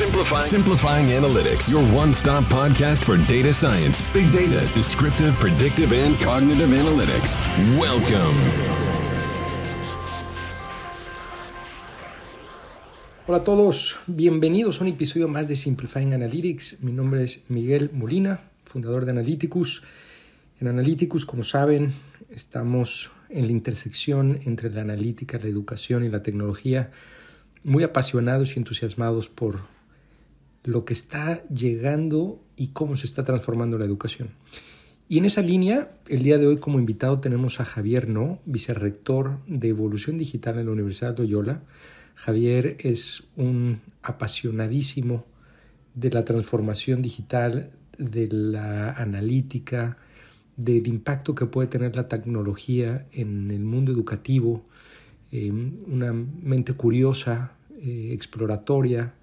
[0.00, 0.44] Simplifying.
[0.44, 6.70] Simplifying Analytics, your one stop podcast for data science, big data, descriptive, predictive, and cognitive
[6.70, 7.38] analytics.
[7.78, 8.34] Welcome.
[13.26, 16.78] Hola a todos, bienvenidos a un episodio más de Simplifying Analytics.
[16.80, 19.82] Mi nombre es Miguel Molina, fundador de Analyticus.
[20.62, 21.92] En Analyticus, como saben,
[22.30, 26.90] estamos en la intersección entre la analítica, la educación y la tecnología,
[27.64, 29.78] muy apasionados y entusiasmados por
[30.64, 34.30] lo que está llegando y cómo se está transformando la educación.
[35.08, 39.38] Y en esa línea, el día de hoy como invitado tenemos a Javier No, vicerrector
[39.46, 41.62] de Evolución Digital en la Universidad de Loyola.
[42.14, 45.24] Javier es un apasionadísimo
[45.94, 49.96] de la transformación digital, de la analítica,
[50.56, 54.64] del impacto que puede tener la tecnología en el mundo educativo,
[55.32, 59.14] eh, una mente curiosa, eh, exploratoria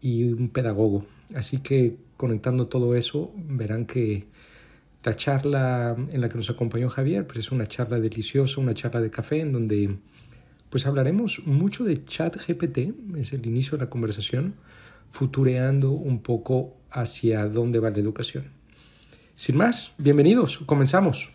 [0.00, 1.06] y un pedagogo.
[1.34, 4.26] Así que conectando todo eso, verán que
[5.02, 9.00] la charla en la que nos acompañó Javier pues es una charla deliciosa, una charla
[9.00, 9.96] de café en donde
[10.68, 14.54] pues hablaremos mucho de chat GPT, es el inicio de la conversación,
[15.10, 18.44] futureando un poco hacia dónde va la educación.
[19.34, 21.32] Sin más, bienvenidos, comenzamos.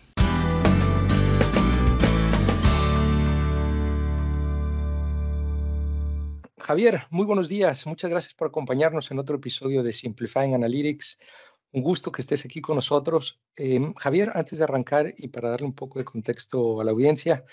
[6.66, 7.86] Javier, muy buenos días.
[7.86, 11.16] Muchas gracias por acompañarnos en otro episodio de Simplifying Analytics.
[11.70, 13.40] Un gusto que estés aquí con nosotros.
[13.54, 17.44] Em, Javier, antes de arrancar y para darle un poco de contexto a la audiencia,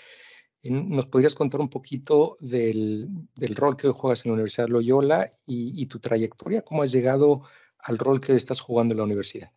[0.64, 3.08] ¿nos podrías contar un poquito del,
[3.54, 6.62] rol que hoy juegas en la Universidad Loyola y, y tu trayectoria?
[6.62, 7.42] ¿Cómo has llegado
[7.78, 9.52] al rol que estás jugando en la universidad?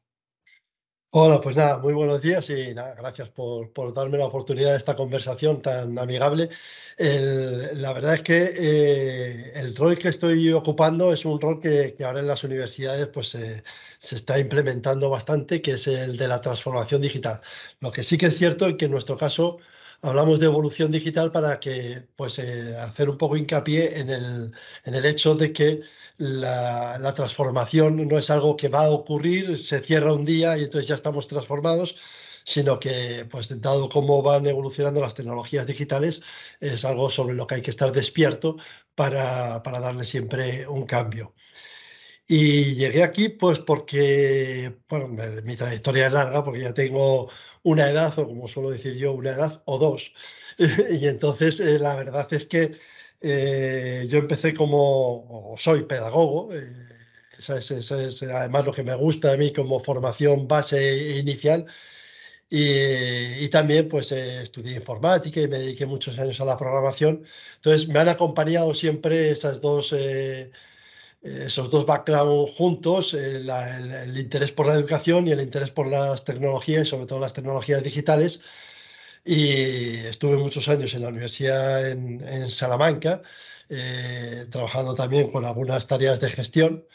[1.10, 4.96] Hola, pues nada, muy buenos días y nada, gracias por, darme la oportunidad de esta
[4.96, 6.50] conversación tan amigable.
[6.98, 12.20] la verdad es que eh, el rol que estoy ocupando es un rol que, ahora
[12.20, 17.42] en las universidades pues, se está implementando bastante, que es el de la transformación digital.
[17.80, 19.58] Lo que sí que es cierto es que en nuestro caso
[20.02, 24.52] hablamos de evolución digital para que pues, eh, hacer un poco hincapié en el,
[24.86, 25.82] en el hecho de que
[26.18, 30.88] la, transformación no es algo que va a ocurrir, se cierra un día y entonces
[30.88, 31.96] ya estamos transformados,
[32.44, 36.22] sino que, pues dado cómo van evolucionando las tecnologías digitales,
[36.60, 38.58] es algo sobre lo que hay que estar despierto
[38.96, 41.34] para, darle siempre un cambio.
[42.28, 45.08] Y llegué aquí pues porque, bueno,
[45.44, 47.30] mi trayectoria es larga, porque ya tengo
[47.68, 50.14] una edad, o como suelo decir yo, una edad o dos.
[50.58, 52.72] y entonces eh, la verdad es que
[53.22, 56.64] eh, yo empecé como, soy pedagogo, eh,
[57.38, 61.66] es, además lo que me gusta a mí como formación base inicial.
[62.50, 67.26] Y, también pues estudié informática y me dediqué muchos años a la programación.
[67.56, 70.52] Entonces me han acompañado siempre esas dos, eh,
[71.46, 76.24] esos dos backgrounds juntos, el, el, interés por la educación y el interés por las
[76.24, 78.42] tecnologías y sobre todo las tecnologías digitales.
[79.26, 83.22] Y estuve muchos años en la universidad en, Salamanca,
[83.70, 86.86] eh, trabajando también con algunas tareas de gestión.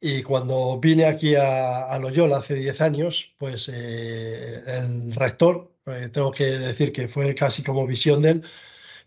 [0.00, 6.30] Y cuando vine aquí a, Loyola hace 10 años, pues eh, el rector, eh, tengo
[6.30, 8.42] que decir que fue casi como visión de él,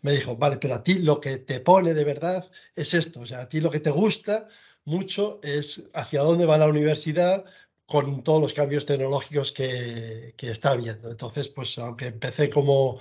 [0.01, 3.25] me dijo, vale, pero a ti lo que te pone de verdad es esto, o
[3.25, 4.47] sea, a ti lo que te gusta
[4.85, 7.45] mucho es hacia dónde va la universidad,
[7.87, 11.09] con todos los cambios tecnológicos que, está habiendo.
[11.09, 12.99] Entonces, pues aunque empecé como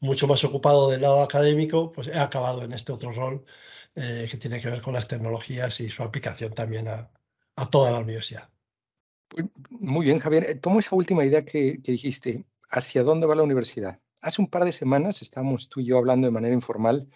[0.00, 3.44] mucho más ocupado del lado académico, pues he acabado en este otro rol
[3.94, 7.10] eh, que tiene que ver con las tecnologías y su aplicación también a,
[7.70, 8.48] toda la universidad.
[9.70, 10.50] Muy bien, Javier.
[10.50, 12.44] Eh, tomo esa última idea que, dijiste.
[12.70, 14.00] ¿Hacia dónde va la universidad?
[14.22, 17.08] Hace un par de semanas estábamos tú y yo hablando de manera informal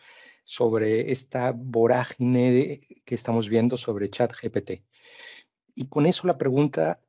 [0.45, 4.83] sobre esta vorágine que estamos viendo sobre ChatGPT.
[5.75, 7.01] Y con eso la pregunta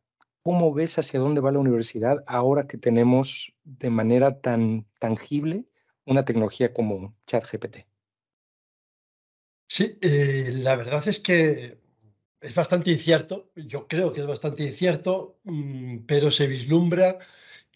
[0.47, 5.65] ¿Cómo ves hacia dónde va la universidad ahora que tenemos de manera tan tangible
[6.05, 7.79] una tecnología como ChatGPT?
[9.67, 11.81] Sí, eh, la verdad es que
[12.39, 17.19] es bastante incierto, yo creo que es bastante incierto, mm, pero se vislumbra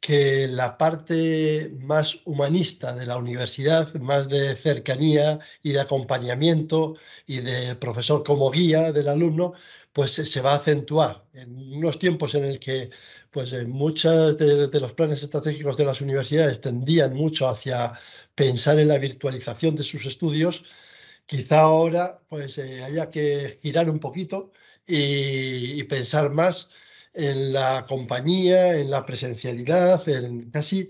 [0.02, 6.96] que la parte más humanista de la universidad, más de cercanía y de acompañamiento
[7.28, 9.54] y de profesor como guía del alumno,
[9.94, 12.90] pues se va a acentuar en unos tiempos en el que
[13.32, 17.94] pues muchos de, los planes estratégicos de las universidades tendían mucho hacia
[18.36, 20.66] pensar en la virtualización de sus estudios,
[21.26, 24.52] quizá ahora pues eh, haya que girar un poquito
[24.88, 26.70] y, pensar más
[27.14, 30.90] en la compañía, en la presencialidad, en casi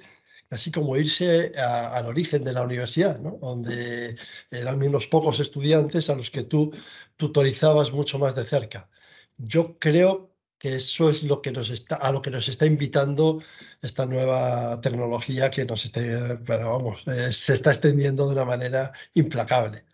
[0.52, 3.38] así como irse al origen de la universidad, ¿no?
[3.40, 4.18] donde
[4.52, 6.72] eran unos pocos estudiantes a los que tú
[7.16, 8.90] tutorizabas mucho más de cerca.
[9.38, 13.42] Yo creo que eso es lo que nos está, a lo que nos está invitando
[13.82, 18.92] esta nueva tecnología que nos está, pero vamos, eh, se está extendiendo de una manera
[19.16, 19.86] implacable.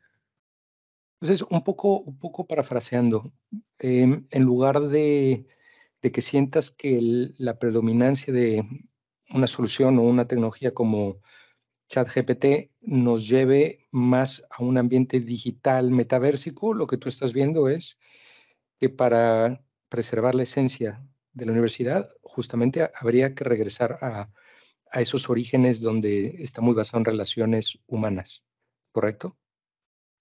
[1.21, 3.31] Entonces, un poco, un poco parafraseando,
[3.79, 5.47] em, en lugar de,
[6.01, 6.99] que sientas que
[7.37, 8.63] la predominancia de
[9.29, 11.21] una solución o una tecnología como
[11.89, 17.97] ChatGPT nos lleve más a un ambiente digital metaversico, lo que tú estás viendo es
[18.79, 24.29] que para preservar la esencia de la universidad, justamente habría que regresar a,
[24.91, 28.43] a esos orígenes donde está muy basado en relaciones humanas,
[28.91, 29.37] ¿correcto?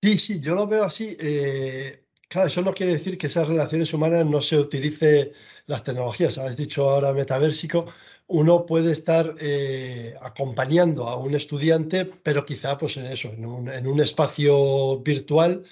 [0.03, 1.17] Sí, sí, yo lo veo así.
[1.19, 5.33] Eh, claro, eso no quiere decir que esas relaciones humanas no se utilice
[5.67, 6.39] las tecnologías.
[6.39, 7.87] Has dicho ahora metaversico.
[8.29, 13.47] Uno puede estar eh, acompañando a un estudiante, pero quizá pues en eso, en
[13.87, 15.65] un, espacio virtual,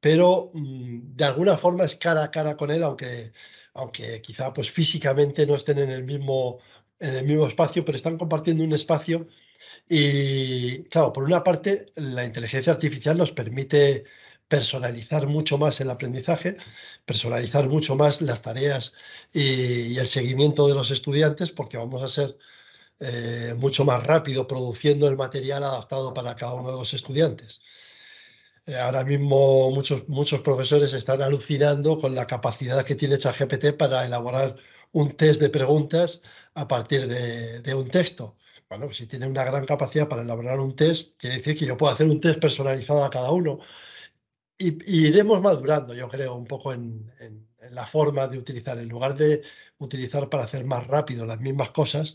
[0.00, 3.32] pero mm, de alguna forma es cara a cara con él, aunque,
[3.74, 6.58] aunque quizá pues físicamente no estén en el mismo,
[7.00, 9.28] en el mismo espacio, pero están compartiendo un espacio
[9.88, 14.04] y claro, por una parte, la inteligencia artificial nos permite
[14.52, 16.58] personalizar mucho más el aprendizaje,
[17.06, 18.92] personalizar mucho más las tareas
[19.32, 22.36] y, el seguimiento de los estudiantes, porque vamos a ser
[23.00, 27.62] eh, mucho más rápido produciendo el material adaptado para cada uno de los estudiantes.
[28.66, 34.04] Eh, ahora mismo muchos, muchos profesores están alucinando con la capacidad que tiene ChatGPT para
[34.04, 34.56] elaborar
[34.92, 36.20] un test de preguntas
[36.54, 38.36] a partir de un texto.
[38.68, 41.92] Bueno, si tiene una gran capacidad para elaborar un test, quiere decir que yo puedo
[41.92, 43.60] hacer un test personalizado a cada uno.
[44.62, 47.10] Y, iremos madurando, yo creo, un poco en,
[47.70, 48.78] la forma de utilizar.
[48.78, 49.42] En lugar de
[49.78, 52.14] utilizar para hacer más rápido las mismas cosas,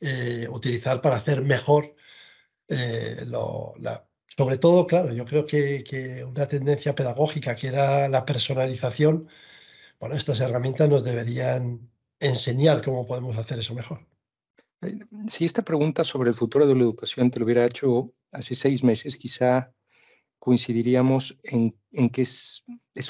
[0.00, 1.94] eh, utilizar para hacer mejor
[2.68, 3.26] eh,
[4.36, 9.28] sobre todo, claro, yo creo que, que, una tendencia pedagógica que era la personalización,
[9.98, 11.90] bueno, estas herramientas nos deberían
[12.20, 14.06] enseñar cómo podemos hacer eso mejor.
[15.26, 18.84] Si esta pregunta sobre el futuro de la educación te lo hubiera hecho hace seis
[18.84, 19.74] meses, quizá
[20.40, 21.76] coincidiríamos en,
[22.10, 22.64] que es,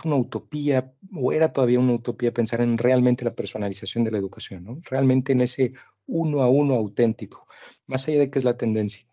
[0.04, 4.64] una utopía, o era todavía una utopía pensar en realmente la personalización de la educación,
[4.64, 4.78] ¿no?
[4.82, 5.72] realmente en ese
[6.06, 7.48] uno a uno auténtico,
[7.86, 9.06] más allá de que es la tendencia.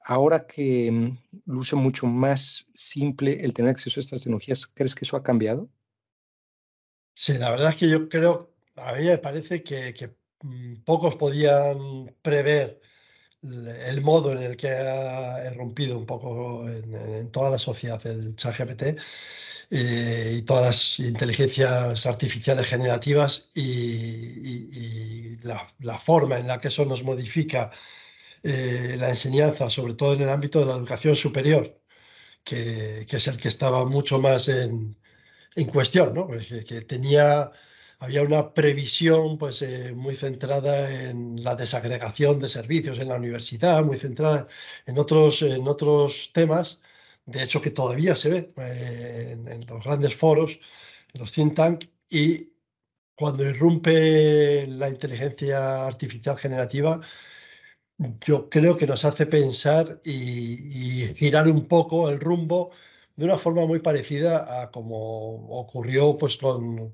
[0.00, 5.04] Ahora que mm, luce mucho más simple el tener acceso a estas tecnologías, ¿crees que
[5.04, 5.70] eso ha cambiado?
[7.14, 11.16] Sí, la verdad es que yo creo, a mí me parece que, que Mm, pocos
[11.16, 12.80] podían prever
[13.44, 18.98] el modo en el que ha irrumpido un poco en, toda la sociedad el ChatGPT
[19.70, 27.02] eh, y todas las inteligencias artificiales generativas y, la, forma en la que eso nos
[27.04, 27.70] modifica
[28.42, 31.80] eh, la enseñanza, sobre todo en el ámbito de la educación superior,
[32.44, 34.96] que, es el que estaba mucho más en,
[35.72, 36.26] cuestión, ¿no?
[36.26, 37.52] Pues que tenía
[37.98, 43.84] había una previsión pues, eh, muy centrada en la desagregación de servicios en la universidad,
[43.84, 44.48] muy centrada
[44.86, 46.80] en otros, en otros temas,
[47.26, 50.58] de hecho que todavía se ve eh, en, los grandes foros,
[51.14, 52.52] en los think tank, y
[53.16, 57.00] cuando irrumpe la inteligencia artificial generativa,
[58.26, 62.72] yo creo que nos hace pensar y, y girar un poco el rumbo
[63.16, 66.92] de una forma muy parecida a como ocurrió pues, con,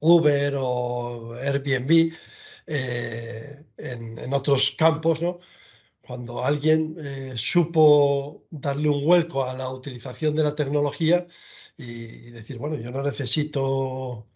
[0.00, 2.12] Uber o Airbnb
[2.66, 5.40] eh, en, otros campos, ¿no?
[6.00, 11.26] cuando alguien eh, supo darle un vuelco a la utilización de la tecnología
[11.76, 14.26] y, decir, bueno, yo no necesito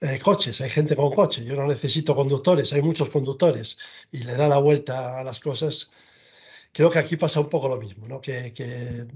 [0.00, 3.78] eh, coches, hay gente con coches, yo no necesito conductores, hay muchos conductores,
[4.12, 5.90] y le da la vuelta a las cosas.
[6.72, 8.20] Creo que aquí pasa un poco lo mismo, ¿no?
[8.20, 9.06] que, que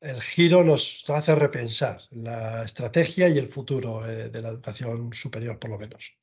[0.00, 5.58] el giro nos hace repensar la estrategia y el futuro eh, de la educación superior,
[5.58, 6.16] por lo menos.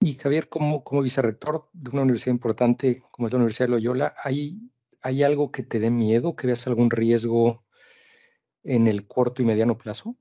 [0.00, 4.14] Y Javier, como, como vicerrector de una universidad importante como es la Universidad de Loyola,
[4.22, 4.60] ¿hay,
[5.02, 7.64] ¿hay algo que te dé miedo, que veas algún riesgo
[8.62, 10.16] en el corto y mediano plazo?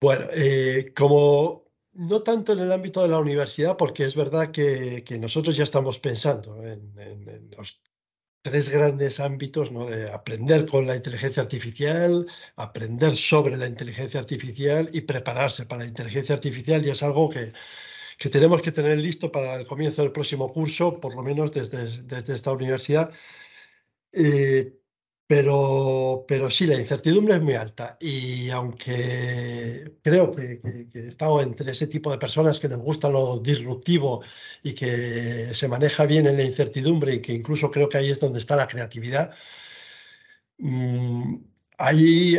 [0.00, 5.04] Bueno, eh, como no tanto en el ámbito de la universidad, porque es verdad que,
[5.20, 7.82] nosotros ya estamos pensando en, en los
[8.42, 9.86] tres grandes ámbitos ¿no?
[9.86, 15.88] de aprender con la inteligencia artificial, aprender sobre la inteligencia artificial y prepararse para la
[15.88, 17.52] inteligencia artificial y es algo que,
[18.18, 22.02] que tenemos que tener listo para el comienzo del próximo curso, por lo menos desde,
[22.02, 23.12] desde esta universidad.
[24.12, 24.81] Eh,
[25.34, 27.96] Pero, pero sí, la incertidumbre es muy alta.
[27.98, 30.60] Y aunque creo que,
[30.92, 34.22] he estado entre ese tipo de personas que nos gusta lo disruptivo
[34.62, 38.20] y que se maneja bien en la incertidumbre y que incluso creo que ahí es
[38.20, 39.32] donde está la creatividad,
[40.58, 41.36] mm,
[41.78, 42.36] ahí,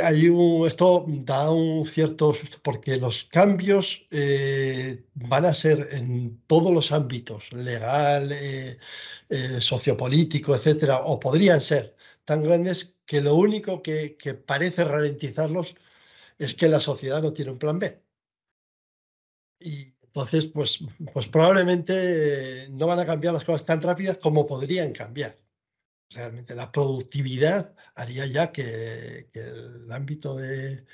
[0.67, 6.91] esto da un cierto susto porque los cambios eh, van a ser en todos los
[6.91, 8.77] ámbitos, legal, eh,
[9.29, 15.75] eh, sociopolítico, etcétera, o podrían ser tan grandes que lo único que, parece ralentizarlos
[16.37, 18.01] es que la sociedad no tiene un plan B.
[19.59, 20.79] Y entonces, pues,
[21.13, 25.37] pues probablemente no van a cambiar las cosas tan rápidas como podrían cambiar.
[26.11, 30.85] Realmente la productividad haría ya que, el ámbito del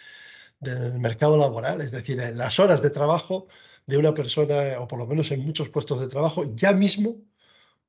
[1.00, 3.48] mercado laboral, es decir, las horas de trabajo
[3.88, 7.18] de una persona, o por lo menos en muchos puestos de trabajo, ya mismo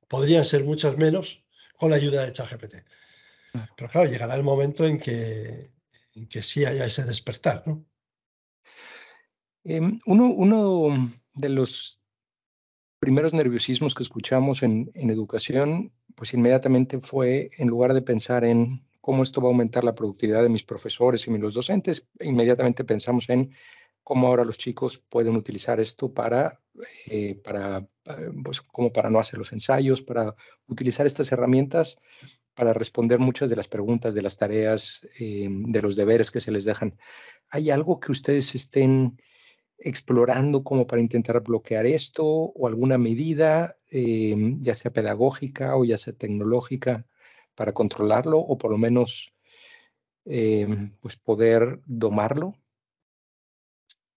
[0.09, 1.45] podrían ser muchas menos
[1.79, 2.77] con la ayuda de ChatGPT.
[3.77, 5.73] Pero claro, llegará el momento en que,
[6.15, 7.85] en que sí haya ese despertar, ¿no?
[9.65, 12.01] Em, uno, de los
[12.99, 19.23] primeros nerviosismos que escuchamos en, educación, pues inmediatamente fue, en lugar de pensar en cómo
[19.23, 23.55] esto va a aumentar la productividad de mis profesores y los docentes, inmediatamente pensamos en
[24.03, 26.61] cómo ahora los chicos pueden utilizar esto para,
[27.07, 30.35] eh, para eh, pues, como para no hacer los ensayos, para
[30.67, 31.97] utilizar estas herramientas
[32.55, 36.51] para responder muchas de las preguntas, de las tareas, eh, de los deberes que se
[36.51, 36.99] les dejan.
[37.49, 39.21] ¿Hay algo que ustedes estén
[39.79, 45.97] explorando como para intentar bloquear esto o alguna medida, eh, ya sea pedagógica o ya
[45.97, 47.07] sea tecnológica,
[47.55, 49.33] para controlarlo o por lo menos
[50.27, 52.57] eh, pues poder domarlo?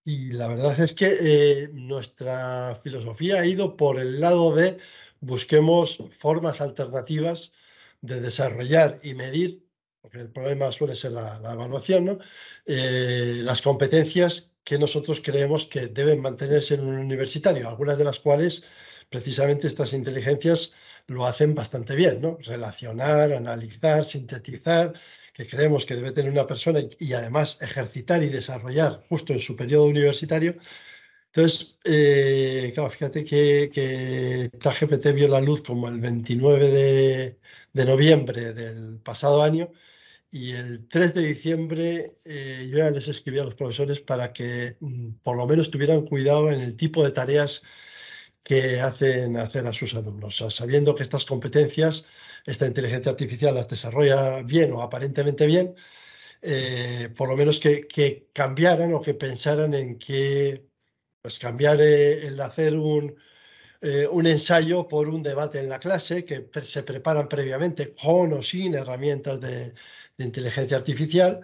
[0.06, 4.80] Y la verdad es que nuestra filosofía ha ido por el lado de
[5.22, 7.54] busquemos formas alternativas
[8.04, 9.66] de desarrollar y medir,
[10.02, 12.20] porque el problema suele ser la, evaluación, ¿no?
[12.66, 18.20] Eh, las competencias que nosotros creemos que deben mantenerse en un universitario, algunas de las
[18.20, 18.66] cuales
[19.10, 20.74] precisamente estas inteligencias
[21.08, 22.38] lo hacen bastante bien, ¿no?
[22.42, 24.94] Relacionar, analizar, sintetizar,
[25.34, 29.56] que creemos que debe tener una persona y, además ejercitar y desarrollar justo en su
[29.56, 30.58] periodo universitario.
[31.36, 37.38] Entonces, eh, claro, fíjate que, que vio la luz como el 29
[37.74, 39.72] de, noviembre del pasado año
[40.32, 44.78] y el 3 de diciembre eh, yo ya les escribí a los profesores para que
[44.80, 47.64] mm, por lo menos tuvieran cuidado en el tipo de tareas
[48.44, 52.06] que hacen hacer a sus alumnos, sabiendo que estas competencias,
[52.46, 55.76] esta inteligencia artificial las desarrolla bien o aparentemente bien,
[56.42, 60.73] eh, por lo menos que, cambiaran o que pensaran en que
[61.24, 63.16] pues cambiar eh, el hacer un,
[63.82, 68.44] eh, un ensayo por un debate en la clase que se preparan previamente con o
[68.44, 69.74] sin herramientas de,
[70.18, 71.42] inteligencia artificial.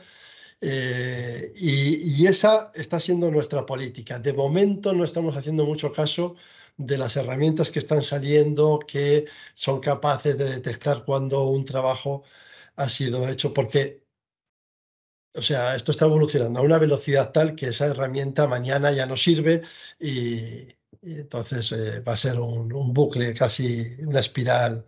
[0.62, 4.20] Eh, y, esa está siendo nuestra política.
[4.20, 6.36] De momento no estamos haciendo mucho caso
[6.78, 12.24] de las herramientas que están saliendo que son capaces de detectar cuando un trabajo
[12.76, 14.04] ha sido hecho, porque,
[15.34, 19.16] o sea, esto está evolucionando a una velocidad tal que esa herramienta mañana ya no
[19.16, 19.62] sirve
[20.00, 20.68] y,
[21.02, 24.86] y entonces eh, va a ser un, bucle, casi una espiral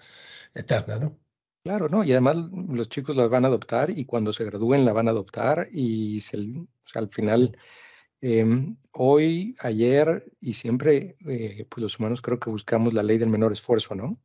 [0.53, 1.17] eterna, ¿no?
[1.63, 2.03] Claro, ¿no?
[2.03, 2.37] Y además
[2.69, 6.19] los chicos la van a adoptar y cuando se gradúen la van a adoptar y
[6.95, 7.55] al final,
[8.19, 13.29] em, hoy, ayer y siempre, eh, pues los humanos creo que buscamos la ley del
[13.29, 14.19] menor esfuerzo, ¿no?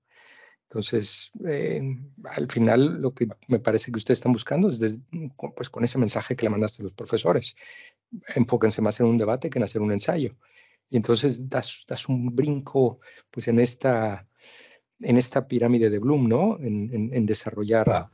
[0.69, 4.99] Entonces, em, al final lo que me parece que ustedes están buscando es
[5.55, 7.55] pues con ese mensaje que le mandaste a los profesores.
[8.35, 10.37] Enfóquense más en un debate que en hacer un ensayo.
[10.91, 14.29] Y entonces das, das un brinco pues en esta,
[15.01, 16.59] en esta pirámide de Bloom, ¿no?
[16.61, 18.11] En, en, desarrollar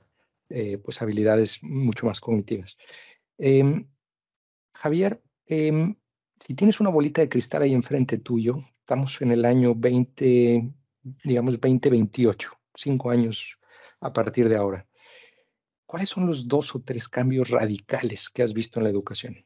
[0.48, 2.76] eh, pues habilidades mucho más cognitivas.
[3.38, 3.88] Em,
[4.74, 5.96] Javier, em,
[6.38, 11.54] si tienes una bolita de cristal ahí enfrente tuyo, estamos en el año 20, digamos
[11.54, 13.58] 2028, cinco años
[14.00, 14.86] a partir de ahora.
[15.86, 19.44] ¿Cuáles son los dos o tres cambios radicales que has visto en la educación?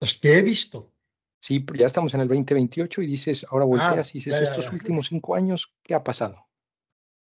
[0.00, 0.92] Los que he visto.
[1.40, 5.06] Sí, ya estamos en el 2028 y dices, ahora volteas ah, y dices, estos últimos
[5.06, 6.48] cinco años, ¿qué ha pasado?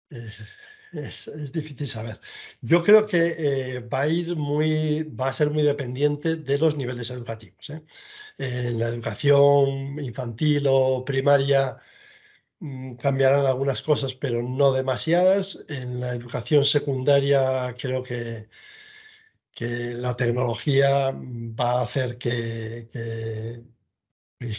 [0.92, 2.20] Es, difícil saber.
[2.62, 6.76] Yo creo que eh, va a ir muy, va a ser muy dependiente de los
[6.76, 7.70] niveles educativos.
[7.70, 7.82] ¿eh?
[8.38, 11.78] En la educación infantil o primaria
[12.60, 15.64] mm, cambiarán algunas cosas, pero no demasiadas.
[15.70, 18.50] En la educación secundaria creo que
[19.52, 22.90] que la tecnología va a hacer que,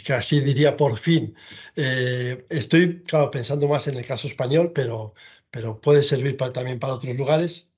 [0.05, 1.35] casi diría por fin.
[1.75, 5.13] Eh, estoy pensando más en el caso español, pero,
[5.53, 7.69] pero puede servir también para otros lugares.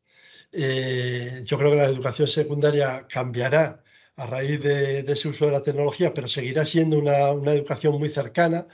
[0.54, 3.84] Eh, yo creo que la educación secundaria cambiará
[4.16, 8.68] a raíz de, ese uso de la tecnología, pero seguirá siendo una, educación muy cercana.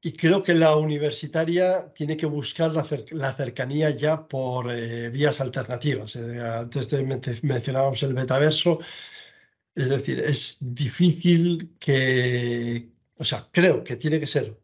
[0.00, 6.16] Y creo que la universitaria tiene que buscar la, cercanía ya por eh, vías alternativas.
[6.16, 6.92] Eh, antes
[7.42, 8.80] mencionábamos el metaverso.
[9.74, 14.58] Es decir, es difícil que, o sea, creo que tiene que ser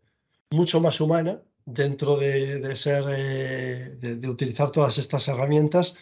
[0.50, 5.94] mucho más humana dentro de, ser, eh, de, utilizar todas estas herramientas,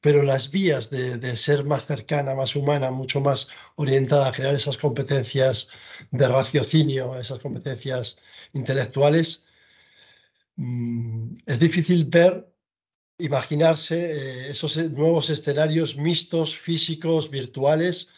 [0.00, 4.76] pero las vías de, ser más cercana, más humana, mucho más orientada a crear esas
[4.78, 5.68] competencias
[6.10, 8.18] de raciocinio, esas competencias
[8.52, 9.46] intelectuales,
[10.56, 12.50] mm, es difícil ver,
[13.18, 13.96] imaginarse
[14.48, 18.08] eh, esos nuevos escenarios mixtos, físicos, virtuales,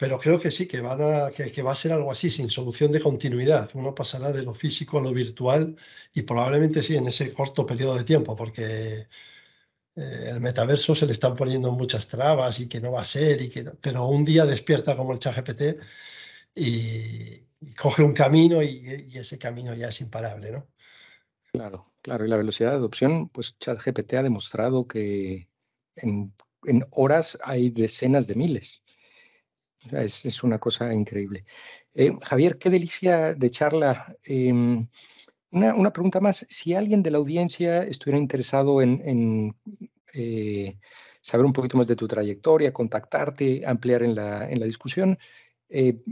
[0.00, 2.90] pero creo que sí, que, van a, que, va a ser algo así, sin solución
[2.90, 3.68] de continuidad.
[3.74, 5.76] Uno pasará de lo físico a lo virtual
[6.14, 9.08] y probablemente sí en ese corto periodo de tiempo, porque
[9.96, 13.42] eh, el metaverso se le están poniendo muchas trabas y que no va a ser,
[13.42, 15.62] y que, pero un día despierta como el ChatGPT
[16.54, 17.42] y,
[17.76, 20.66] coge un camino y, ese camino ya es imparable, ¿no?
[21.52, 22.24] Claro, claro.
[22.24, 25.50] Y la velocidad de adopción, pues ChatGPT ha demostrado que
[25.96, 26.32] en
[26.90, 28.82] horas hay decenas de miles.
[29.90, 31.44] Es, una cosa increíble.
[31.94, 34.14] Eh, Javier, qué delicia de charla.
[34.22, 34.86] Em,
[35.50, 36.46] una, pregunta más.
[36.48, 39.56] Si alguien de la audiencia estuviera interesado en,
[40.12, 40.78] eh,
[41.20, 45.18] saber un poquito más de tu trayectoria, contactarte, ampliar en la, en la discusión,
[45.68, 46.02] eh,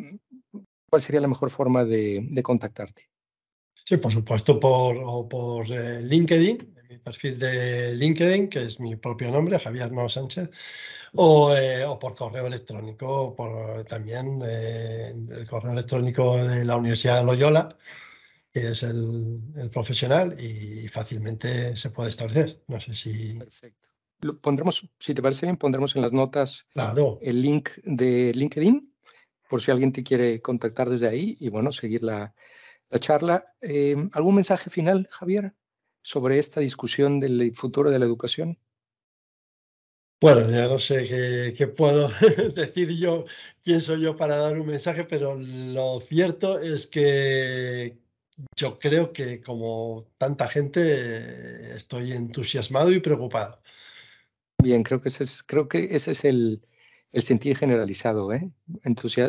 [0.89, 3.11] ¿cuál sería la mejor forma de, contactarte?
[3.85, 9.59] Sí, por supuesto, por, por LinkedIn, mi perfil de LinkedIn, que es mi propio nombre,
[9.59, 10.51] Javier No Sánchez.
[11.13, 17.25] Eh, o, por correo electrónico, por también eh, el correo electrónico de la Universidad de
[17.25, 17.77] Loyola,
[18.53, 19.43] que es el,
[19.73, 22.63] profesional y fácilmente se puede establecer.
[22.69, 23.39] No sé si...
[23.39, 23.89] Perfecto.
[24.21, 26.67] Lo pondremos, si te parece bien, pondremos en las notas
[27.21, 28.93] el link de LinkedIn,
[29.49, 32.35] por si alguien te quiere contactar desde ahí y bueno, seguir la,
[32.99, 33.55] charla.
[33.61, 35.55] Eh, ¿Algún mensaje final, Javier,
[36.03, 38.59] sobre esta discusión del futuro de la educación?
[40.21, 42.09] Bueno, ya no sé qué, puedo
[42.55, 43.25] decir yo,
[43.63, 47.97] quién soy yo para dar un mensaje, pero lo cierto es que
[48.57, 53.61] yo creo que como tanta gente estoy entusiasmado y preocupado.
[54.61, 56.63] Bien, creo que ese es, creo que ese es el,
[57.13, 58.33] sentir generalizado.
[58.33, 58.51] ¿eh?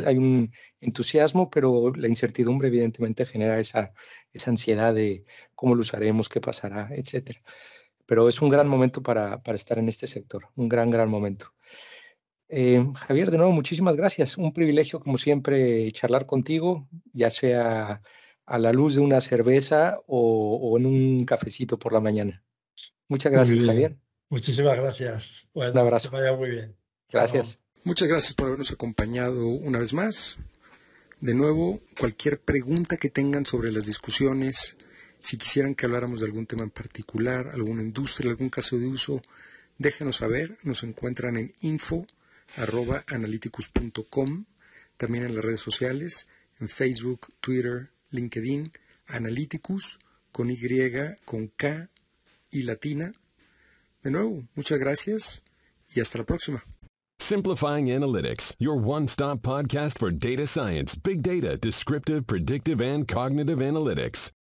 [0.06, 3.94] hay un entusiasmo, pero la incertidumbre evidentemente genera esa,
[4.34, 7.42] esa ansiedad de cómo lo usaremos, qué pasará, etcétera
[8.10, 11.54] pero es un gran momento para, estar en este sector, un gran, gran momento.
[12.48, 14.36] Eh, Javier, de nuevo, muchísimas gracias.
[14.36, 18.02] Un privilegio, como siempre, charlar contigo, ya sea
[18.48, 22.44] a la luz de una cerveza o, en un cafecito por la mañana.
[23.08, 23.96] Muchas gracias, Javier.
[24.30, 25.48] Muchísimas gracias.
[25.54, 26.10] un abrazo.
[26.10, 26.76] Que vaya muy bien.
[27.12, 27.60] Gracias.
[27.86, 30.38] Muchas gracias por habernos acompañado una vez más.
[31.22, 34.76] De nuevo, cualquier pregunta que tengan sobre las discusiones,
[35.22, 39.22] si quisieran que habláramos de algún tema en particular, alguna industria, algún caso de uso,
[39.78, 40.58] déjenos saber.
[40.64, 44.46] Nos encuentran en info.analyticus.com,
[44.98, 46.28] también en las redes sociales,
[46.60, 48.74] en Facebook, Twitter, LinkedIn,
[49.08, 50.00] Analyticus,
[50.34, 50.60] con Y,
[51.24, 51.90] con K
[52.52, 53.14] y latina.
[54.04, 55.44] De nuevo, muchas gracias
[55.94, 56.62] y hasta la próxima.
[57.22, 64.32] Simplifying Analytics, your one-stop podcast for data science, big data, descriptive, predictive, and cognitive analytics.